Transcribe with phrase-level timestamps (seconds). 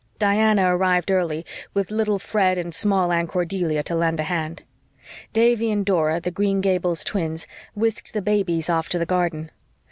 [0.17, 1.45] Diana arrived early,
[1.75, 4.63] with little Fred and Small Anne Cordelia, to lend a hand.
[5.31, 9.51] Davy and Dora, the Green Gables twins, whisked the babies off to the garden.